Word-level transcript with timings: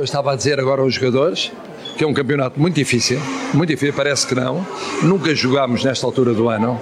Eu 0.00 0.04
estava 0.04 0.32
a 0.32 0.34
dizer 0.34 0.58
agora 0.58 0.80
aos 0.80 0.94
jogadores 0.94 1.52
que 1.98 2.02
é 2.02 2.06
um 2.06 2.14
campeonato 2.14 2.58
muito 2.58 2.74
difícil, 2.74 3.20
muito 3.52 3.68
difícil, 3.68 3.92
parece 3.94 4.26
que 4.26 4.34
não. 4.34 4.66
Nunca 5.02 5.34
jogámos 5.34 5.84
nesta 5.84 6.06
altura 6.06 6.32
do 6.32 6.48
ano. 6.48 6.80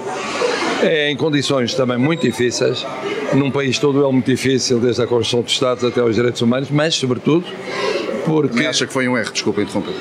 É 0.84 1.10
em 1.10 1.17
condições 1.17 1.75
também 1.75 1.99
muito 1.99 2.20
difíceis, 2.20 2.86
num 3.34 3.50
país 3.50 3.76
todo 3.76 4.04
ele 4.04 4.12
muito 4.12 4.26
difícil, 4.26 4.78
desde 4.78 5.02
a 5.02 5.07
Constituição 5.08 5.42
dos 5.42 5.52
Estados 5.52 5.83
até 5.83 6.00
aos 6.00 6.15
direitos 6.15 6.41
humanos, 6.42 6.70
mas 6.70 6.94
sobretudo 6.94 7.44
porque. 8.25 8.57
Me 8.57 8.68
acha 8.68 8.86
que 8.86 8.93
foi 8.93 9.09
um 9.09 9.19
erro, 9.19 9.32
desculpa 9.32 9.62
interromper. 9.62 9.95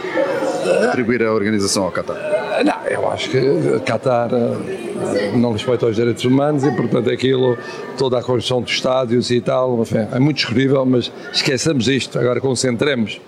Atribuir 0.88 1.24
a 1.24 1.34
organização 1.34 1.86
ao 1.86 1.92
Qatar. 1.92 2.18
Não, 2.64 2.86
eu 2.88 3.10
acho 3.10 3.32
que 3.32 3.40
Qatar 3.84 4.30
eh, 4.32 4.87
não 5.36 5.52
respeita 5.52 5.86
os 5.86 5.96
direitos 5.96 6.24
humanos 6.26 6.64
e, 6.64 6.72
portanto, 6.72 7.10
aquilo, 7.10 7.58
toda 7.98 8.20
a 8.20 8.24
construção 8.24 8.62
dos 8.62 8.72
estádios 8.72 9.32
e 9.32 9.42
tal, 9.42 9.82
enfim, 9.82 10.08
é 10.12 10.20
muito 10.20 10.38
discutível, 10.38 10.86
mas 10.86 11.12
esqueçamos 11.32 11.88
isto, 11.88 12.18
agora 12.20 12.42
concentremos. 12.42 13.20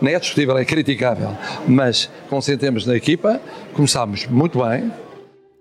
Nem 0.00 0.14
é 0.14 0.20
discutível, 0.20 0.58
é 0.58 0.64
criticável, 0.64 1.30
mas 1.66 2.10
concentremos 2.28 2.84
na 2.84 2.94
equipa, 2.94 3.40
começámos 3.74 4.26
muito 4.26 4.62
bem, 4.62 4.90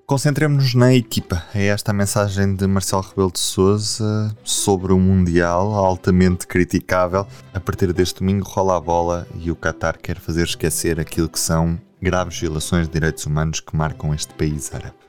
Concentremos-nos 0.08 0.76
na 0.76 0.94
equipa. 0.94 1.44
É 1.52 1.66
esta 1.66 1.90
a 1.90 1.94
mensagem 1.94 2.56
de 2.56 2.68
Marcelo 2.68 3.02
Rebelo 3.02 3.32
de 3.32 3.40
Sousa 3.40 4.38
sobre 4.44 4.94
o 4.94 5.00
Mundial, 5.00 5.74
altamente 5.74 6.46
criticável. 6.46 7.26
A 7.52 7.60
partir 7.60 7.92
deste 7.92 8.20
domingo 8.20 8.46
rola 8.46 8.78
a 8.78 8.80
bola 8.80 9.28
e 9.42 9.50
o 9.50 9.56
Qatar 9.56 9.98
quer 9.98 10.20
fazer 10.20 10.44
esquecer 10.44 11.00
aquilo 11.00 11.28
que 11.28 11.40
são 11.40 11.82
graves 12.00 12.40
violações 12.40 12.86
de 12.88 12.94
direitos 12.94 13.26
humanos 13.26 13.60
que 13.60 13.76
marcam 13.76 14.14
este 14.14 14.32
país 14.36 14.72
árabe. 14.76 15.05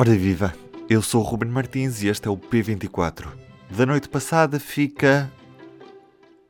Ora 0.00 0.14
viva, 0.14 0.54
eu 0.88 1.02
sou 1.02 1.20
o 1.20 1.24
Ruben 1.24 1.50
Martins 1.50 2.04
e 2.04 2.06
este 2.06 2.28
é 2.28 2.30
o 2.30 2.36
P24. 2.36 3.26
Da 3.68 3.84
noite 3.84 4.08
passada 4.08 4.60
fica 4.60 5.28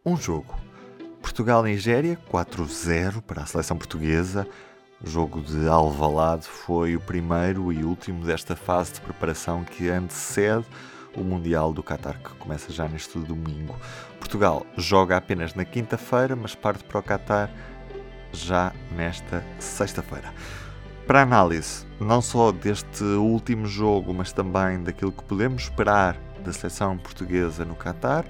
um 0.04 0.18
jogo. 0.18 0.54
Portugal-Nigéria, 1.22 2.18
4-0 2.30 3.22
para 3.22 3.44
a 3.44 3.46
seleção 3.46 3.78
portuguesa. 3.78 4.46
O 5.02 5.08
jogo 5.08 5.40
de 5.40 5.66
Alvalade 5.66 6.46
foi 6.46 6.94
o 6.94 7.00
primeiro 7.00 7.72
e 7.72 7.82
último 7.84 8.22
desta 8.22 8.54
fase 8.54 8.92
de 8.92 9.00
preparação 9.00 9.64
que 9.64 9.88
antecede 9.88 10.66
o 11.16 11.22
Mundial 11.22 11.72
do 11.72 11.82
Qatar, 11.82 12.20
que 12.22 12.34
começa 12.34 12.70
já 12.70 12.86
neste 12.86 13.18
domingo. 13.18 13.74
Portugal 14.18 14.66
joga 14.76 15.16
apenas 15.16 15.54
na 15.54 15.64
quinta-feira, 15.64 16.36
mas 16.36 16.54
parte 16.54 16.84
para 16.84 16.98
o 16.98 17.02
Qatar 17.02 17.50
já 18.30 18.74
nesta 18.94 19.42
sexta-feira. 19.58 20.34
Para 21.08 21.22
análise, 21.22 21.86
não 21.98 22.20
só 22.20 22.52
deste 22.52 23.02
último 23.02 23.64
jogo, 23.64 24.12
mas 24.12 24.30
também 24.30 24.84
daquilo 24.84 25.10
que 25.10 25.24
podemos 25.24 25.62
esperar 25.62 26.16
da 26.44 26.52
seleção 26.52 26.98
portuguesa 26.98 27.64
no 27.64 27.74
Qatar, 27.74 28.26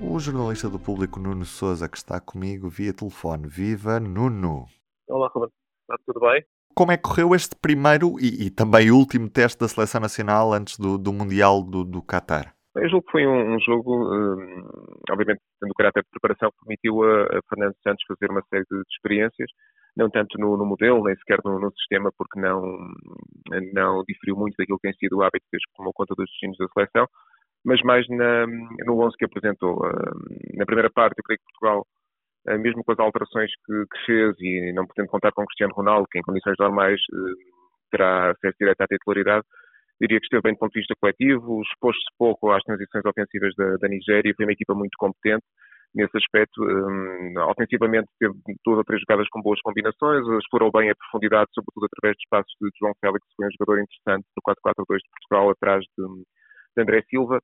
o 0.00 0.16
jornalista 0.20 0.70
do 0.70 0.78
público 0.78 1.18
Nuno 1.18 1.44
Souza, 1.44 1.88
que 1.88 1.96
está 1.96 2.20
comigo 2.20 2.68
via 2.68 2.92
telefone. 2.92 3.48
Viva 3.48 3.98
Nuno! 3.98 4.66
Olá, 5.08 5.28
Roberto. 5.34 5.52
Está 5.82 5.96
tudo 6.06 6.20
bem? 6.20 6.44
Como 6.72 6.92
é 6.92 6.96
que 6.96 7.02
correu 7.02 7.34
este 7.34 7.56
primeiro 7.56 8.14
e, 8.20 8.46
e 8.46 8.50
também 8.50 8.92
último 8.92 9.28
teste 9.28 9.58
da 9.58 9.66
seleção 9.66 10.00
nacional 10.00 10.52
antes 10.52 10.78
do, 10.78 10.98
do 10.98 11.12
Mundial 11.12 11.64
do, 11.64 11.82
do 11.82 12.00
Qatar? 12.00 12.54
Eu 12.76 12.88
julgo 12.88 13.06
que 13.06 13.10
foi 13.10 13.26
um, 13.26 13.56
um 13.56 13.58
jogo, 13.58 13.92
um, 13.92 14.68
obviamente, 15.10 15.40
tendo 15.60 15.72
o 15.72 15.74
caráter 15.74 16.04
de 16.04 16.10
preparação, 16.10 16.52
permitiu 16.60 17.02
a, 17.02 17.22
a, 17.24 17.40
Fernando 17.48 17.74
Santos 17.82 18.04
fazer 18.06 18.30
uma 18.30 18.44
série 18.48 18.64
de, 18.70 18.76
de 18.76 18.94
experiências, 18.94 19.50
não 19.96 20.10
tanto 20.10 20.38
no, 20.38 20.56
no, 20.56 20.64
modelo, 20.64 21.04
nem 21.04 21.16
sequer 21.16 21.38
no, 21.44 21.58
no, 21.58 21.72
sistema, 21.72 22.10
porque 22.16 22.40
não, 22.40 22.62
não 23.72 24.04
diferiu 24.08 24.36
muito 24.36 24.54
daquilo 24.56 24.78
que 24.78 24.88
tem 24.88 24.94
sido 24.94 25.18
o 25.18 25.22
hábito 25.22 25.46
desde 25.52 25.66
que 25.66 25.76
tomou 25.76 25.92
conta 25.92 26.14
dos 26.16 26.26
destinos 26.30 26.56
da 26.58 26.68
seleção, 26.68 27.06
mas 27.64 27.80
mais 27.82 28.06
na, 28.08 28.46
no 28.46 29.00
11 29.00 29.16
que 29.16 29.24
apresentou. 29.24 29.78
Na 30.54 30.64
primeira 30.64 30.90
parte, 30.90 31.18
eu 31.18 31.24
creio 31.24 31.38
que 31.38 31.52
Portugal 31.52 31.84
eh, 32.48 32.58
mesmo 32.58 32.82
com 32.84 32.92
as 32.92 32.98
alterações 32.98 33.50
que, 33.66 33.84
que, 33.92 34.06
fez 34.06 34.36
e 34.40 34.72
não 34.72 34.86
podendo 34.86 35.10
contar 35.10 35.32
com 35.32 35.44
Cristiano 35.44 35.74
Ronaldo, 35.74 36.06
que 36.10 36.18
em 36.18 36.22
condições 36.22 36.54
normais 36.58 37.00
eh, 37.12 37.34
terá 37.90 38.30
acesso 38.30 38.56
direto 38.58 38.80
à 38.80 38.86
titularidade, 38.86 39.44
diria 40.00 40.18
que 40.20 40.26
esteve 40.26 40.42
bem 40.42 40.54
do 40.54 40.58
ponto 40.58 40.72
de 40.72 40.80
vista 40.80 40.94
coletivo, 41.00 41.62
expôs-se 41.62 42.04
pouco 42.18 42.50
às 42.52 42.62
transições 42.62 43.04
ofensivas 43.04 43.54
da, 43.56 43.76
da 43.76 43.88
Nigéria, 43.88 44.32
foi 44.36 44.46
uma 44.46 44.52
equipa 44.52 44.74
muito 44.74 44.96
competente 44.98 45.44
nesse 45.94 46.16
aspecto. 46.16 46.62
Um, 46.62 47.34
ofensivamente 47.50 48.08
teve 48.18 48.34
duas 48.64 48.78
ou 48.78 48.84
três 48.84 49.00
jogadas 49.00 49.28
com 49.30 49.42
boas 49.42 49.60
combinações, 49.62 50.26
explorou 50.42 50.70
bem 50.70 50.90
a 50.90 50.96
profundidade, 50.96 51.50
sobretudo 51.54 51.86
através 51.86 52.16
de 52.16 52.22
espaços 52.24 52.54
de 52.60 52.68
João 52.78 52.92
Félix, 53.00 53.26
que 53.26 53.34
foi 53.36 53.46
um 53.46 53.54
jogador 53.58 53.82
interessante 53.82 54.26
no 54.36 54.42
4-4-2 54.42 54.98
de 54.98 55.10
Portugal, 55.10 55.50
atrás 55.50 55.84
de, 55.96 56.04
de 56.76 56.82
André 56.82 57.02
Silva 57.08 57.40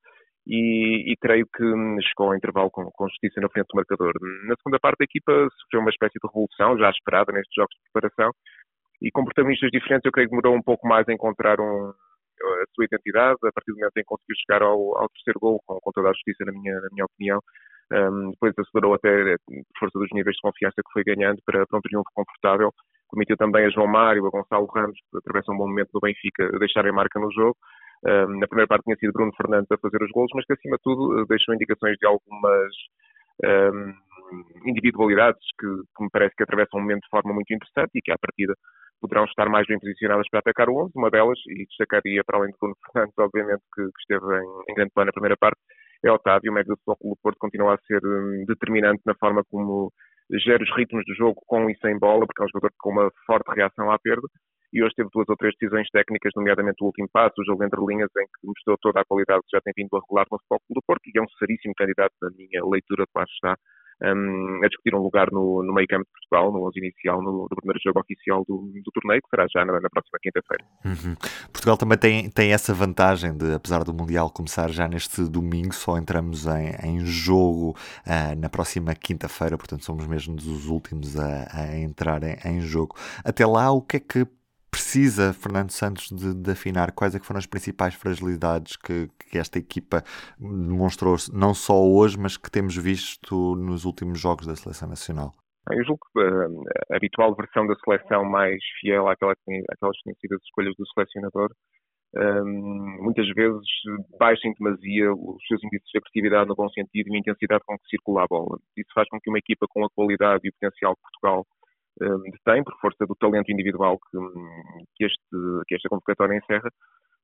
e, 0.46 1.12
e, 1.12 1.16
creio 1.16 1.46
que 1.46 1.64
chegou 2.04 2.28
ao 2.28 2.36
intervalo 2.36 2.70
com, 2.70 2.84
com, 2.92 3.08
justiça 3.08 3.40
na 3.40 3.48
frente 3.48 3.66
do 3.72 3.76
marcador. 3.76 4.12
Na 4.46 4.54
segunda 4.56 4.78
parte, 4.78 5.00
a 5.00 5.04
equipa 5.04 5.32
sofreu 5.60 5.80
uma 5.80 5.90
espécie 5.90 6.18
de 6.20 6.28
revolução, 6.28 6.78
já 6.78 6.90
esperada 6.90 7.32
nestes 7.32 7.54
jogos 7.56 7.74
de 7.74 7.90
preparação, 7.90 8.30
e 9.00 9.10
com 9.10 9.24
protagonistas 9.24 9.70
diferentes, 9.70 10.04
eu 10.04 10.12
creio 10.12 10.28
que 10.28 10.36
demorou 10.36 10.56
um 10.56 10.62
pouco 10.62 10.86
mais 10.86 11.08
a 11.08 11.12
encontrar 11.12 11.60
um, 11.60 11.88
a 11.88 12.64
sua 12.74 12.84
identidade, 12.84 13.38
a 13.42 13.52
partir 13.52 13.72
do 13.72 13.76
momento 13.76 13.96
em 13.96 14.02
que 14.02 14.06
conseguiu 14.06 14.36
chegar 14.36 14.62
ao, 14.62 14.98
ao 14.98 15.08
terceiro 15.08 15.40
gol, 15.40 15.60
com, 15.66 15.78
com, 15.80 15.90
toda 15.92 16.10
a 16.10 16.12
justiça, 16.12 16.44
na 16.44 16.52
minha, 16.52 16.74
na 16.74 16.88
minha 16.92 17.04
opinião. 17.06 17.40
Um, 17.92 18.30
depois 18.30 18.54
acelerou 18.58 18.94
até, 18.94 19.36
por 19.46 19.78
força 19.78 19.98
dos 19.98 20.08
níveis 20.12 20.36
de 20.36 20.42
confiança 20.42 20.76
que 20.76 20.92
foi 20.92 21.04
ganhando, 21.04 21.40
para, 21.44 21.66
para 21.66 21.78
um 21.78 21.82
triunfo 21.82 22.08
confortável. 22.14 22.72
Permitiu 23.10 23.36
também 23.36 23.66
a 23.66 23.70
João 23.70 23.86
Mário, 23.86 24.26
a 24.26 24.30
Gonçalo 24.30 24.66
Ramos, 24.66 24.98
que 25.10 25.18
atravessam 25.18 25.54
um 25.54 25.58
bom 25.58 25.68
momento 25.68 25.90
do 25.92 26.00
Benfica, 26.00 26.50
deixarem 26.58 26.92
marca 26.92 27.20
no 27.20 27.30
jogo 27.32 27.56
na 28.04 28.46
primeira 28.46 28.68
parte 28.68 28.84
tinha 28.84 28.96
sido 28.96 29.12
Bruno 29.12 29.32
Fernandes 29.34 29.70
a 29.72 29.78
fazer 29.78 30.02
os 30.02 30.10
gols, 30.10 30.30
mas 30.34 30.44
que 30.44 30.52
acima 30.52 30.76
de 30.76 30.82
tudo 30.82 31.20
eh, 31.20 31.24
deixou 31.28 31.54
indicações 31.54 31.96
de 31.96 32.06
algumas 32.06 32.72
um, 33.72 33.94
individualidades 34.66 35.42
que, 35.58 35.66
que, 35.66 36.04
me 36.04 36.10
parece 36.12 36.34
que 36.36 36.42
atravessam 36.42 36.80
um 36.80 36.82
momento 36.82 37.02
de 37.02 37.08
forma 37.08 37.32
muito 37.32 37.52
interessante 37.52 37.92
e 37.94 38.02
que 38.02 38.12
à 38.12 38.18
partida 38.18 38.54
poderão 39.00 39.24
estar 39.24 39.48
mais 39.48 39.66
bem 39.66 39.78
posicionadas 39.78 40.28
para 40.30 40.40
atacar 40.40 40.68
o 40.68 40.84
11. 40.84 40.92
Uma 40.94 41.10
delas, 41.10 41.38
e 41.48 41.64
destacaria 41.66 42.22
para 42.24 42.38
além 42.38 42.50
de 42.52 42.58
Bruno 42.60 42.76
Fernandes, 42.92 43.14
obviamente, 43.18 43.62
que, 43.74 43.82
que 43.82 44.00
esteve 44.00 44.24
em, 44.36 44.70
em, 44.70 44.74
grande 44.74 44.92
plano 44.94 45.06
na 45.06 45.12
primeira 45.12 45.36
parte, 45.36 45.60
é 46.04 46.12
Otávio. 46.12 46.50
O 46.50 46.54
médio 46.54 46.74
do 46.74 46.78
Futebol 46.78 47.14
do 47.14 47.20
Porto 47.22 47.38
continua 47.38 47.74
a 47.74 47.78
ser 47.86 48.00
um, 48.04 48.44
determinante 48.46 49.02
na 49.06 49.14
forma 49.14 49.42
como 49.50 49.92
gera 50.44 50.62
os 50.62 50.76
ritmos 50.76 51.04
do 51.06 51.14
jogo 51.14 51.40
com 51.46 51.68
e 51.68 51.76
sem 51.78 51.98
bola, 51.98 52.26
porque 52.26 52.42
é 52.42 52.44
um 52.46 52.48
jogador 52.48 52.72
com 52.78 52.90
uma 52.90 53.10
forte 53.26 53.50
reação 53.54 53.90
à 53.90 53.98
perda 53.98 54.26
e 54.74 54.82
hoje 54.82 54.94
teve 54.96 55.08
duas 55.14 55.28
ou 55.28 55.36
três 55.36 55.54
decisões 55.54 55.88
técnicas, 55.90 56.32
nomeadamente 56.34 56.82
o 56.82 56.86
último 56.86 57.08
passo, 57.12 57.38
o 57.38 57.44
jogo 57.44 57.62
entre 57.62 57.78
linhas, 57.86 58.10
em 58.18 58.26
que 58.26 58.42
mostrou 58.44 58.76
toda 58.82 59.00
a 59.00 59.04
qualidade 59.04 59.40
que 59.46 59.56
já 59.56 59.60
tem 59.62 59.72
vindo 59.76 59.94
a 59.94 60.00
regular 60.00 60.26
no 60.26 60.36
Futebol 60.38 60.58
do 60.70 60.82
Porto, 60.84 61.06
e 61.06 61.16
é 61.16 61.22
um 61.22 61.30
seríssimo 61.38 61.72
candidato, 61.78 62.12
na 62.20 62.30
minha 62.34 62.60
leitura, 62.66 63.06
que 63.06 63.14
lá 63.14 63.22
está, 63.22 63.56
um, 64.04 64.60
a 64.62 64.68
discutir 64.68 64.94
um 64.94 64.98
lugar 64.98 65.28
no, 65.32 65.62
no 65.62 65.72
meio 65.72 65.86
campo 65.88 66.04
de 66.04 66.10
Portugal, 66.10 66.52
no 66.52 66.66
11 66.68 66.78
inicial, 66.78 67.22
no, 67.22 67.48
no, 67.50 67.56
primeiro 67.56 67.80
jogo 67.84 68.00
oficial 68.00 68.44
do, 68.46 68.70
do 68.74 68.90
torneio, 68.92 69.22
que 69.22 69.28
será 69.28 69.46
já 69.52 69.64
na, 69.64 69.80
na 69.80 69.88
próxima 69.88 70.18
quinta-feira. 70.22 70.64
Uhum. 70.84 71.14
Portugal 71.52 71.76
também 71.76 71.98
tem, 71.98 72.30
tem 72.30 72.52
essa 72.52 72.74
vantagem 72.74 73.36
de, 73.36 73.54
apesar 73.54 73.84
do 73.84 73.94
Mundial 73.94 74.30
começar 74.30 74.70
já 74.70 74.86
neste 74.86 75.22
domingo, 75.28 75.74
só 75.74 75.96
entramos 75.96 76.46
em, 76.46 76.70
em 76.82 77.00
jogo 77.06 77.76
uh, 78.06 78.38
na 78.38 78.48
próxima 78.48 78.94
quinta-feira, 78.94 79.56
portanto 79.56 79.84
somos 79.84 80.06
mesmo 80.06 80.34
dos 80.36 80.66
últimos 80.66 81.18
a, 81.18 81.48
a 81.52 81.78
entrar 81.78 82.22
em, 82.22 82.36
em 82.44 82.60
jogo. 82.60 82.96
Até 83.24 83.46
lá, 83.46 83.70
o 83.70 83.80
que 83.80 83.96
é 83.96 84.00
que 84.00 84.26
precisa 84.74 85.32
Fernando 85.32 85.70
Santos 85.70 86.10
de, 86.10 86.34
de, 86.34 86.50
afinar? 86.50 86.90
Quais 86.90 87.14
é 87.14 87.20
foram 87.20 87.38
as 87.38 87.46
principais 87.46 87.94
fragilidades 87.94 88.76
que, 88.76 89.08
que, 89.30 89.38
esta 89.38 89.56
equipa 89.56 90.02
demonstrou, 90.36 91.14
não 91.32 91.54
só 91.54 91.80
hoje, 91.80 92.18
mas 92.18 92.36
que 92.36 92.50
temos 92.50 92.76
visto 92.76 93.54
nos 93.54 93.84
últimos 93.84 94.18
jogos 94.18 94.46
da 94.46 94.56
Seleção 94.56 94.88
Nacional? 94.88 95.32
Eu 95.70 95.84
julgo 95.84 96.00
que 96.12 96.20
uh, 96.20 96.64
a 96.92 96.96
habitual 96.96 97.34
versão 97.36 97.66
da 97.66 97.74
seleção 97.76 98.24
mais 98.24 98.58
fiel 98.80 99.08
àquela, 99.08 99.32
àquelas 99.32 100.00
conhecidas 100.02 100.42
escolhas 100.42 100.74
do 100.76 100.84
selecionador 100.88 101.50
um, 102.16 103.02
muitas 103.02 103.26
vezes 103.34 103.66
baixa 104.18 104.46
em 104.46 104.54
demasia 104.54 105.12
os 105.12 105.46
seus 105.46 105.62
índices 105.64 105.88
de 105.90 105.98
agressividade 105.98 106.48
no 106.48 106.54
bom 106.54 106.68
sentido 106.68 107.08
e 107.08 107.16
a 107.16 107.18
intensidade 107.18 107.62
com 107.66 107.78
que 107.78 107.88
circula 107.88 108.24
a 108.24 108.26
bola. 108.26 108.58
Isso 108.76 108.90
faz 108.94 109.08
com 109.08 109.20
que 109.20 109.30
uma 109.30 109.38
equipa 109.38 109.66
com 109.68 109.84
a 109.84 109.90
qualidade 109.90 110.42
e 110.44 110.50
o 110.50 110.52
potencial 110.52 110.96
que 110.96 111.02
Portugal 111.02 111.46
detém, 111.98 112.64
por 112.64 112.78
força 112.80 113.06
do 113.06 113.14
talento 113.14 113.50
individual 113.50 113.98
que, 113.98 114.18
que, 114.96 115.04
este, 115.04 115.64
que 115.66 115.74
esta 115.74 115.88
convocatória 115.88 116.36
encerra, 116.36 116.70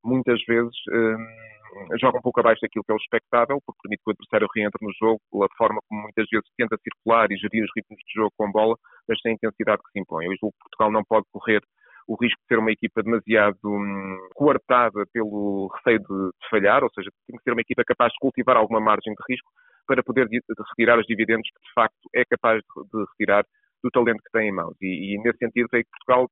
muitas 0.05 0.41
vezes 0.47 0.75
um, 0.93 1.99
joga 1.99 2.19
um 2.19 2.23
pouco 2.23 2.41
abaixo 2.41 2.61
daquilo 2.63 2.85
que 2.85 2.93
é 2.93 2.95
o 2.95 2.99
expectável, 2.99 3.61
porque 3.65 3.81
permite 3.83 4.03
que 4.03 4.11
o 4.11 4.13
adversário 4.13 4.49
reentre 4.55 4.87
no 4.87 4.93
jogo 4.99 5.21
pela 5.31 5.49
forma 5.57 5.81
como 5.89 6.03
muitas 6.03 6.27
vezes 6.31 6.49
tenta 6.57 6.77
circular 6.83 7.31
e 7.31 7.37
gerir 7.37 7.65
os 7.65 7.71
ritmos 7.77 7.99
de 7.99 8.13
jogo 8.15 8.33
com 8.37 8.51
bola, 8.51 8.77
mas 9.09 9.21
sem 9.21 9.33
a 9.33 9.35
intensidade 9.35 9.83
que 9.83 9.93
se 9.93 10.01
impõe. 10.01 10.27
Eu 10.27 10.37
julgo 10.41 10.53
que 10.53 10.65
Portugal 10.65 10.93
não 10.93 11.05
pode 11.05 11.27
correr 11.33 11.61
o 12.09 12.17
risco 12.21 12.41
de 12.43 12.49
ser 12.49 12.59
uma 12.59 12.73
equipa 12.73 13.03
demasiado 13.03 13.59
hum, 13.65 14.29
coartada 14.35 15.05
pelo 15.13 15.71
receio 15.77 16.01
de, 16.01 16.07
de, 16.07 16.49
falhar, 16.51 16.83
ou 16.83 16.91
seja, 16.91 17.11
tem 17.27 17.37
que 17.37 17.43
ser 17.45 17.53
uma 17.53 17.61
equipa 17.61 17.85
capaz 17.85 18.13
de 18.13 18.19
cultivar 18.19 18.57
alguma 18.57 18.81
margem 18.81 19.15
de 19.15 19.23
risco 19.31 19.49
para 19.87 20.03
poder 20.03 20.27
de, 20.27 20.39
de 20.41 20.63
retirar 20.71 20.99
os 20.99 21.07
dividendos 21.07 21.49
que 21.49 21.61
de 21.61 21.73
facto 21.73 22.09
é 22.15 22.25
capaz 22.25 22.59
de, 22.59 22.83
de 22.83 23.05
retirar 23.13 23.45
do 23.83 23.91
talento 23.91 24.23
que 24.23 24.31
tem 24.33 24.49
em 24.49 24.53
mãos. 24.53 24.77
E, 24.81 25.15
e 25.15 25.23
nesse 25.23 25.39
sentido, 25.39 25.69
creio 25.69 25.85
que 25.85 25.91
Portugal 25.91 26.31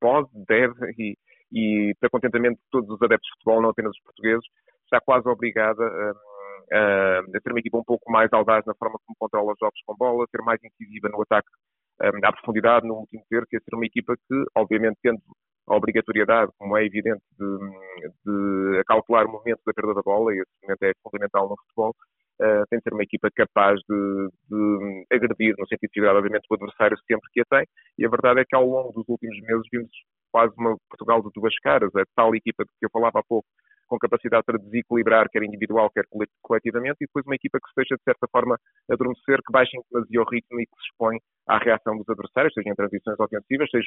pode, 0.00 0.28
deve 0.46 0.74
e, 0.98 1.16
e, 1.52 1.94
para 2.00 2.10
contentamento 2.10 2.56
de 2.56 2.70
todos 2.70 2.90
os 2.90 3.02
adeptos 3.02 3.26
de 3.26 3.32
futebol, 3.38 3.62
não 3.62 3.70
apenas 3.70 3.92
os 3.92 4.02
portugueses, 4.02 4.44
está 4.84 5.00
quase 5.00 5.28
obrigada 5.28 5.82
a, 5.82 6.12
uh, 7.22 7.40
ser 7.42 7.50
uma 7.50 7.60
equipa 7.60 7.78
um 7.78 7.84
pouco 7.84 8.10
mais 8.10 8.32
audaz 8.32 8.64
na 8.66 8.74
forma 8.74 8.98
como 9.04 9.16
controla 9.18 9.52
os 9.52 9.58
jogos 9.58 9.80
com 9.86 9.96
bola, 9.96 10.26
ser 10.30 10.42
mais 10.42 10.60
incisiva 10.62 11.08
no 11.08 11.22
ataque 11.22 11.48
à 11.98 12.32
profundidade 12.32 12.86
no 12.86 12.94
último 12.94 13.22
terço 13.30 13.48
e 13.52 13.60
ser 13.60 13.74
uma 13.74 13.86
equipa 13.86 14.14
que, 14.16 14.44
obviamente, 14.54 14.98
tendo 15.02 15.20
a 15.68 15.74
obrigatoriedade, 15.74 16.52
como 16.58 16.76
é 16.76 16.84
evidente, 16.84 17.22
de, 17.38 17.58
de 18.24 18.84
calcular 18.84 19.26
o 19.26 19.32
momento 19.32 19.60
da 19.66 19.72
perda 19.72 19.94
da 19.94 20.02
bola, 20.02 20.32
e 20.32 20.38
esse 20.38 20.50
momento 20.62 20.82
é 20.82 20.92
fundamental 21.02 21.48
no 21.48 21.56
futebol, 21.56 21.94
uh, 22.40 22.64
tem 22.68 22.78
de 22.78 22.82
ser 22.82 22.92
uma 22.92 23.02
equipa 23.02 23.28
capaz 23.34 23.78
de, 23.88 24.28
de 24.50 25.06
agredir, 25.12 25.54
no 25.58 25.66
sentido 25.66 25.90
de 25.92 26.06
obviamente, 26.06 26.46
o 26.50 26.54
adversário 26.54 26.96
sempre 27.06 27.30
que 27.32 27.40
a 27.40 27.44
tem, 27.44 27.66
e 27.98 28.06
a 28.06 28.08
verdade 28.08 28.40
é 28.40 28.44
que 28.44 28.56
ao 28.56 28.66
longo 28.66 28.92
dos 28.92 29.04
últimos 29.08 29.38
meses 29.40 29.62
vimos 29.72 29.90
quase 30.32 30.52
uma 30.58 30.76
Portugal 30.90 31.22
de 31.22 31.30
duas 31.34 31.54
caras, 31.60 31.94
a 31.96 32.04
tal 32.14 32.34
equipa 32.34 32.64
de 32.64 32.70
que 32.78 32.86
eu 32.86 32.90
falava 32.92 33.20
há 33.20 33.22
pouco, 33.26 33.48
com 33.86 33.98
capacidade 33.98 34.44
para 34.44 34.58
desequilibrar, 34.58 35.28
quer 35.30 35.42
individual, 35.42 35.90
quer 35.90 36.04
coletivamente, 36.42 36.96
e 37.00 37.06
depois 37.06 37.24
uma 37.26 37.34
equipa 37.34 37.58
que 37.58 37.68
se 37.68 37.76
deixa, 37.76 37.96
de 37.96 38.02
certa 38.02 38.26
forma, 38.30 38.56
adormecer, 38.90 39.38
que 39.44 39.52
baixa 39.52 39.76
em 39.76 39.82
demasia 39.90 40.22
o 40.22 40.28
ritmo 40.28 40.60
e 40.60 40.66
que 40.66 40.76
se 40.76 40.88
expõe 40.90 41.18
à 41.48 41.58
reação 41.58 41.96
dos 41.96 42.08
adversários, 42.08 42.52
seja 42.54 42.68
em 42.68 42.74
transições 42.74 43.18
ofensivas, 43.18 43.70
seja 43.70 43.86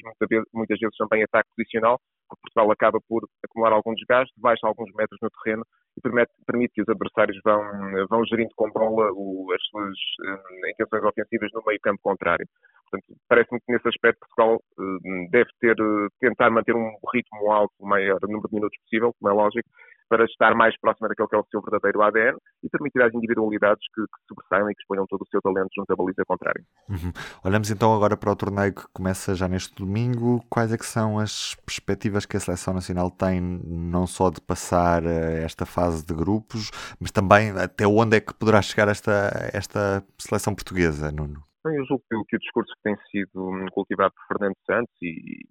muitas 0.53 0.79
vezes 0.79 0.97
também 0.97 1.23
ataque 1.23 1.49
posicional, 1.55 1.99
porque 2.29 2.41
Portugal 2.43 2.71
acaba 2.71 2.99
por 3.07 3.27
acumular 3.43 3.73
algum 3.73 3.93
desgaste, 3.93 4.33
baixa 4.37 4.65
alguns 4.65 4.89
metros 4.93 5.19
no 5.21 5.29
terreno 5.29 5.65
e 5.97 6.01
permite, 6.01 6.31
permite 6.45 6.73
que 6.73 6.81
os 6.81 6.89
adversários 6.89 7.37
vão, 7.43 7.61
vão 8.07 8.25
gerindo 8.25 8.51
com 8.55 8.71
bola 8.71 9.11
o, 9.11 9.51
as 9.53 9.61
suas 9.63 9.97
um, 10.21 10.69
intenções 10.69 11.03
ofensivas 11.03 11.49
no 11.53 11.63
meio 11.65 11.79
campo 11.81 11.99
contrário. 12.01 12.47
Portanto, 12.89 13.19
parece-me 13.27 13.59
que 13.59 13.73
nesse 13.73 13.87
aspecto 13.87 14.19
Portugal 14.19 14.59
um, 14.79 15.27
deve 15.29 15.49
ter, 15.59 15.75
tentar 16.19 16.49
manter 16.49 16.75
um 16.75 16.95
ritmo 17.13 17.51
alto, 17.51 17.73
o 17.79 17.87
maior 17.87 18.19
número 18.21 18.47
de 18.47 18.55
minutos 18.55 18.79
possível, 18.83 19.13
como 19.19 19.31
é 19.31 19.33
lógico, 19.33 19.69
para 20.09 20.25
estar 20.25 20.55
mais 20.55 20.77
próxima 20.79 21.07
daquele 21.07 21.29
que 21.29 21.35
é 21.35 21.39
o 21.39 21.45
seu 21.49 21.61
verdadeiro 21.61 22.01
ADN 22.01 22.37
e 22.63 22.69
permitir 22.69 23.01
às 23.01 23.13
individualidades 23.13 23.85
que, 23.93 24.01
que 24.01 24.27
sobressaiam 24.27 24.69
e 24.69 24.75
que 24.75 24.81
exponham 24.81 25.05
todo 25.07 25.21
o 25.21 25.27
seu 25.29 25.41
talento 25.41 25.69
junto 25.77 25.93
à 25.93 25.95
baliza 25.95 26.23
contrária. 26.27 26.63
Uhum. 26.89 27.11
Olhamos 27.45 27.69
então 27.69 27.95
agora 27.95 28.17
para 28.17 28.31
o 28.31 28.35
torneio 28.35 28.73
que 28.73 28.83
começa 28.91 29.35
já 29.35 29.47
neste 29.47 29.75
domingo. 29.75 30.43
Quais 30.49 30.73
é 30.73 30.77
que 30.77 30.85
são 30.85 31.19
as 31.19 31.55
perspectivas 31.65 32.25
que 32.25 32.35
a 32.35 32.39
Seleção 32.39 32.73
Nacional 32.73 33.11
tem, 33.11 33.39
não 33.39 34.07
só 34.07 34.29
de 34.29 34.41
passar 34.41 35.05
eh, 35.05 35.43
esta 35.43 35.65
fase 35.65 36.05
de 36.05 36.13
grupos, 36.13 36.71
mas 36.99 37.11
também 37.11 37.51
até 37.51 37.85
onde 37.85 38.17
é 38.17 38.19
que 38.19 38.33
poderá 38.33 38.61
chegar 38.61 38.87
esta, 38.87 39.29
esta 39.53 40.03
Seleção 40.17 40.55
Portuguesa, 40.55 41.11
Nuno? 41.11 41.43
Bem, 41.63 41.75
eu 41.75 41.85
julgo 41.85 42.03
que 42.27 42.35
o 42.35 42.39
discurso 42.39 42.73
que 42.73 42.83
tem 42.83 42.95
sido 43.11 43.51
cultivado 43.73 44.13
por 44.13 44.37
Fernando 44.37 44.55
Santos 44.65 44.95
e, 45.01 45.43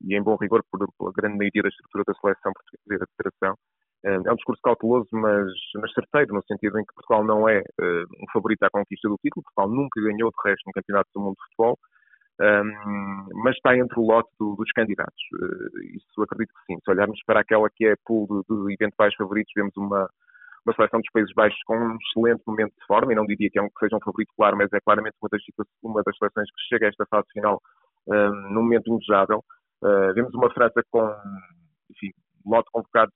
e, 0.00 0.16
em 0.16 0.22
bom 0.22 0.36
rigor 0.36 0.62
por, 0.70 0.86
pela 0.96 1.12
grande 1.12 1.36
maioria 1.36 1.62
da 1.62 1.68
estrutura 1.68 2.04
da 2.06 2.14
seleção 2.14 2.52
portuguesa 2.52 2.94
e 2.94 2.98
da 2.98 3.06
federação 3.16 3.58
é 4.08 4.32
um 4.32 4.36
discurso 4.36 4.62
cauteloso, 4.62 5.08
mas, 5.12 5.52
mas 5.76 5.92
certeiro, 5.92 6.34
no 6.34 6.42
sentido 6.44 6.78
em 6.78 6.84
que 6.84 6.94
Portugal 6.94 7.24
não 7.24 7.48
é 7.48 7.58
uh, 7.60 8.04
um 8.22 8.30
favorito 8.32 8.62
à 8.62 8.70
conquista 8.70 9.08
do 9.08 9.18
título. 9.22 9.44
Portugal 9.44 9.68
nunca 9.68 10.00
ganhou, 10.00 10.30
de 10.30 10.50
resto, 10.50 10.66
no 10.66 10.72
Campeonato 10.72 11.10
do 11.14 11.20
Mundo 11.20 11.34
de 11.34 11.44
Futebol, 11.44 11.78
um, 12.40 13.42
mas 13.42 13.56
está 13.56 13.76
entre 13.76 13.98
o 13.98 14.06
lote 14.06 14.30
do, 14.38 14.54
dos 14.54 14.70
candidatos. 14.72 15.22
Uh, 15.34 15.96
isso 15.96 16.22
acredito 16.22 16.52
que 16.54 16.72
sim. 16.72 16.78
Se 16.84 16.90
olharmos 16.90 17.20
para 17.26 17.40
aquela 17.40 17.68
que 17.74 17.86
é 17.86 17.94
pool 18.06 18.44
de, 18.48 18.74
eventuais 18.74 19.14
favoritos, 19.16 19.52
vemos 19.54 19.76
uma, 19.76 20.08
uma 20.64 20.74
seleção 20.74 21.00
dos 21.00 21.10
Países 21.12 21.34
Baixos 21.34 21.60
com 21.66 21.76
um 21.76 21.96
excelente 21.96 22.42
momento 22.46 22.72
de 22.78 22.86
forma, 22.86 23.12
e 23.12 23.16
não 23.16 23.26
diria 23.26 23.50
que, 23.50 23.58
é 23.58 23.62
um, 23.62 23.68
que 23.68 23.80
seja 23.80 23.96
um 23.96 24.04
favorito 24.04 24.32
claro, 24.36 24.56
mas 24.56 24.72
é 24.72 24.80
claramente 24.80 25.16
uma 25.20 25.28
das, 25.30 25.42
uma 25.82 26.02
das 26.04 26.16
seleções 26.16 26.48
que 26.50 26.68
chega 26.68 26.86
a 26.86 26.88
esta 26.88 27.06
fase 27.10 27.26
final 27.32 27.60
um, 28.06 28.30
num 28.54 28.62
momento 28.62 28.92
indesejável. 28.92 29.42
Uh, 29.82 30.14
vemos 30.14 30.32
uma 30.34 30.52
França 30.52 30.82
com, 30.90 31.04
enfim, 31.90 32.12
lote 32.44 32.68
convocados 32.72 33.14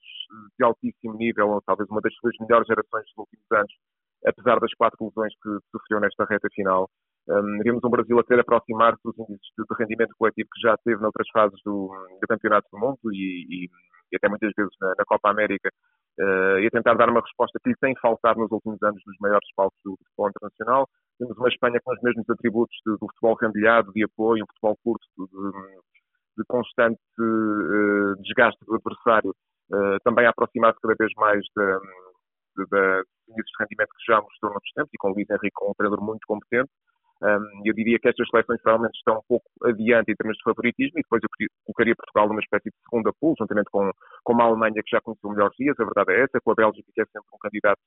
de 0.59 0.65
altíssimo 0.65 1.15
nível, 1.15 1.51
ou 1.51 1.63
talvez 1.63 1.89
uma 1.91 2.01
das 2.01 2.15
suas 2.15 2.35
melhores 2.41 2.67
gerações 2.67 3.05
dos 3.07 3.19
últimos 3.19 3.47
anos, 3.53 3.73
apesar 4.27 4.61
das 4.61 4.73
quatro 4.75 5.05
lesões 5.05 5.33
que 5.43 5.51
sofreu 5.71 6.01
nesta 6.01 6.25
reta 6.25 6.49
final. 6.53 6.89
Um, 7.29 7.59
vimos 7.63 7.85
um 7.85 7.91
Brasil 7.91 8.19
a 8.19 8.25
querer 8.25 8.41
aproximar-se 8.41 9.01
dos 9.05 9.17
índices 9.17 9.47
de, 9.57 9.65
rendimento 9.79 10.15
coletivo 10.19 10.49
que 10.53 10.61
já 10.61 10.77
teve 10.85 11.01
noutras 11.01 11.29
fases 11.33 11.59
do, 11.65 11.89
do 12.21 12.27
Campeonato 12.29 12.67
do 12.73 12.79
Mundo 12.79 12.99
e, 13.13 13.47
e, 13.49 13.71
e, 14.11 14.17
até 14.17 14.29
muitas 14.29 14.51
vezes 14.57 14.73
na, 14.81 14.89
na 14.99 15.05
Copa 15.05 15.31
América, 15.31 15.71
uh, 16.19 16.59
e 16.59 16.67
a 16.67 16.71
tentar 16.71 16.95
dar 16.95 17.09
uma 17.11 17.21
resposta 17.21 17.61
que 17.63 17.71
lhe 17.71 17.77
tem 17.81 17.95
faltado 18.03 18.41
nos 18.41 18.51
últimos 18.51 18.83
anos 18.83 19.01
nos 19.07 19.17
maiores 19.21 19.49
palcos 19.55 19.79
do, 19.85 19.93
do 19.93 20.05
futebol 20.05 20.31
internacional. 20.31 20.89
Temos 21.19 21.39
uma 21.39 21.49
Espanha 21.49 21.79
com 21.85 21.93
os 21.93 22.03
mesmos 22.03 22.29
atributos 22.29 22.77
do 22.85 22.99
futebol 22.99 23.37
rendilhado, 23.41 23.93
de 23.93 24.03
apoio, 24.03 24.43
um 24.43 24.47
futebol 24.49 24.77
curto, 24.83 25.07
de, 25.17 25.27
de 25.27 25.92
constante 26.49 27.01
uh, 27.19 28.17
desgaste 28.23 28.65
do 28.65 28.75
adversário, 28.75 29.31
uh, 29.31 29.99
também 30.05 30.27
a 30.27 30.31
aproximar-se 30.31 30.81
cada 30.81 30.95
vez 30.99 31.13
mais 31.17 31.45
da, 31.57 31.79
da, 32.71 33.03
de 33.03 33.43
rendimento 33.61 33.91
que 33.91 34.13
já 34.13 34.21
mostrou 34.21 34.53
noutros 34.53 34.73
tempos 34.75 34.91
e 34.93 34.99
com 34.99 35.11
o 35.11 35.15
Luís 35.15 35.29
Henrique, 35.31 35.57
um 35.63 35.75
treinador 35.75 36.05
muito 36.05 36.27
competente. 36.27 36.71
Um, 37.23 37.63
eu 37.65 37.73
diria 37.73 38.01
que 38.01 38.09
estas 38.09 38.27
seleções 38.29 38.61
provavelmente 38.63 38.97
estão 38.97 39.19
um 39.19 39.27
pouco 39.29 39.47
adiante 39.63 40.11
em 40.11 40.17
termos 40.17 40.37
de 40.37 40.43
favoritismo 40.43 40.99
e 40.99 41.03
depois 41.03 41.23
eu 41.23 41.49
colocaria 41.65 41.95
Portugal 41.95 42.29
numa 42.29 42.41
espécie 42.41 42.69
de 42.69 42.77
segunda 42.83 43.13
pool, 43.21 43.37
juntamente 43.39 43.71
com, 43.71 43.89
com 44.25 44.43
a 44.43 44.45
Alemanha 44.45 44.83
que 44.83 44.91
já 44.91 45.01
conheceu 45.01 45.31
melhores 45.31 45.55
dias, 45.57 45.79
a 45.79 45.85
verdade 45.85 46.13
é 46.13 46.25
essa, 46.25 46.41
com 46.43 46.51
a 46.51 46.55
Bélgica 46.55 46.91
que 46.93 47.01
é 47.01 47.05
sempre 47.05 47.31
um 47.33 47.39
candidato 47.39 47.79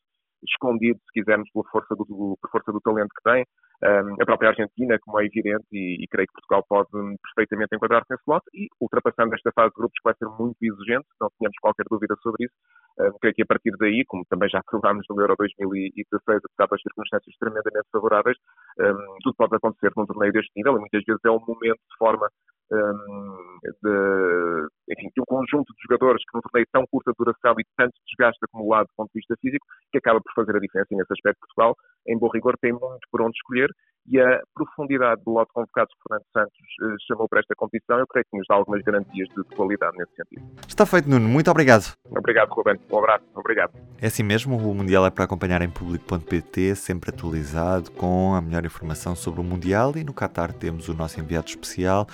escondido, 0.50 1.00
se 1.00 1.19
quisermos, 1.19 1.50
pela 1.51 1.65
força 1.71 1.95
do, 1.95 2.38
força 2.51 2.71
do 2.71 2.81
talento 2.81 3.09
que 3.09 3.30
tem. 3.30 3.45
Um, 3.83 4.15
a 4.21 4.25
própria 4.25 4.50
Argentina, 4.50 4.97
como 5.01 5.19
é 5.19 5.25
evidente, 5.25 5.65
e, 5.71 6.03
e 6.03 6.07
creio 6.07 6.27
que 6.27 6.33
Portugal 6.33 6.63
pode 6.68 6.89
hum, 6.95 7.15
perfeitamente 7.21 7.75
enquadrar-se 7.75 8.07
nesse 8.09 8.24
lote, 8.25 8.45
e 8.53 8.68
ultrapassando 8.80 9.36
esta 9.36 9.51
fase 9.51 9.69
de 9.69 9.75
grupos 9.75 10.00
que 10.00 10.07
vai 10.07 10.15
ser 10.15 10.27
muito 10.39 10.57
exigente, 10.62 11.06
não 11.19 11.30
tínhamos 11.38 11.57
qualquer 11.62 11.86
dúvida 11.89 12.15
sobre 12.24 12.45
isso, 12.45 12.56
um, 13.00 13.18
creio 13.19 13.36
que 13.36 13.44
a 13.44 13.45
partir 13.45 13.71
daí, 13.77 14.03
como 14.07 14.24
também 14.30 14.50
já 14.50 14.62
provámos 14.65 15.06
no 15.09 15.19
Euro 15.19 15.36
2016, 15.38 16.39
apesar 16.39 16.68
das 16.71 16.81
circunstâncias 16.81 17.36
tremendamente 17.38 17.88
favoráveis, 17.91 18.38
um, 18.80 19.18
tudo 19.24 19.36
pode 19.36 19.56
acontecer 19.56 19.91
num 19.95 20.06
torneio 20.06 20.31
deste 20.31 20.51
nível, 20.56 20.77
e 20.77 20.80
muitas 20.80 21.03
vezes 21.03 21.21
é 21.25 21.30
um 21.30 21.44
momento 21.45 21.83
de 21.83 21.98
forma 21.98 22.30
um, 22.71 23.59
de, 23.83 24.68
enfim, 24.89 25.09
de 25.13 25.21
um 25.21 25.25
conjunto 25.25 25.73
de 25.73 25.81
jogadores 25.83 26.21
que 26.23 26.35
num 26.35 26.41
torneio 26.41 26.67
tão 26.71 26.85
curta 26.87 27.11
duração 27.17 27.53
e 27.59 27.63
tanto 27.77 27.93
desgaste 28.07 28.39
acumulado 28.43 28.87
do 28.87 28.95
ponto 28.95 29.11
de 29.13 29.19
vista 29.19 29.35
físico, 29.41 29.65
que 29.91 29.97
acaba 29.97 30.21
por 30.21 30.33
fazer 30.33 30.55
a 30.55 30.59
diferença. 30.59 30.87
E 30.91 30.97
nesse 30.97 31.13
aspecto, 31.13 31.39
Portugal, 31.39 31.75
em 32.07 32.17
bom 32.17 32.29
rigor, 32.29 32.55
tem 32.61 32.71
muito 32.71 33.05
por 33.11 33.21
onde 33.21 33.37
escolher 33.37 33.69
e 34.07 34.19
a 34.19 34.41
profundidade 34.53 35.21
do 35.23 35.31
lote 35.31 35.51
convocado 35.53 35.87
por 35.89 36.09
Fernando 36.09 36.25
Santos 36.31 36.57
eh, 36.83 36.95
chamou 37.07 37.27
para 37.27 37.39
esta 37.39 37.55
competição. 37.55 37.97
Eu 37.97 38.07
creio 38.07 38.25
que 38.29 38.37
nos 38.37 38.45
dá 38.47 38.55
algumas 38.55 38.81
garantias 38.83 39.27
de, 39.29 39.35
de 39.35 39.55
qualidade 39.55 39.97
nesse 39.97 40.15
sentido. 40.15 40.45
Está 40.67 40.85
feito, 40.85 41.09
Nuno. 41.09 41.27
Muito 41.27 41.49
obrigado. 41.49 41.93
Obrigado, 42.11 42.49
Ruben. 42.49 42.79
Um 42.91 42.99
abraço. 42.99 43.25
Obrigado. 43.33 43.73
É 43.99 44.07
assim 44.07 44.23
mesmo. 44.23 44.57
O 44.57 44.75
Mundial 44.75 45.05
é 45.05 45.09
para 45.09 45.23
acompanhar 45.23 45.61
em 45.61 45.69
público.pt, 45.69 46.75
sempre 46.75 47.09
atualizado 47.09 47.91
com 47.91 48.35
a 48.35 48.41
melhor 48.41 48.63
informação 48.63 49.15
sobre 49.15 49.41
o 49.41 49.43
Mundial. 49.43 49.93
E 49.95 50.03
no 50.03 50.13
Qatar 50.13 50.53
temos 50.53 50.88
o 50.88 50.93
nosso 50.93 51.19
enviado 51.19 51.48
especial, 51.48 52.05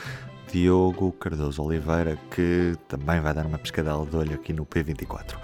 Diogo 0.52 1.12
Cardoso 1.14 1.62
Oliveira, 1.64 2.18
também 2.88 3.20
vai 3.20 3.34
dar 3.34 3.46
uma 3.46 3.58
pescadela 3.58 4.06
de 4.06 4.16
olho 4.16 4.36
aqui 4.36 4.54
no 4.54 4.66
P24. 4.66 5.38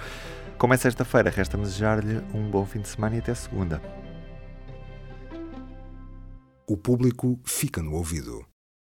Como 0.58 0.74
é 0.74 0.78
sexta-feira, 0.78 1.30
resta-me 1.30 1.64
desejar-lhe 1.64 2.18
um 2.34 2.50
bom 2.50 2.66
fim 2.66 2.82
de 2.82 2.88
semana 2.88 3.16
e 3.16 3.20
até 3.20 3.34
segunda. 3.34 3.82
O 6.68 6.76
público 6.76 7.40
fica 7.46 7.82
no 7.82 7.94
ouvido. 7.94 8.46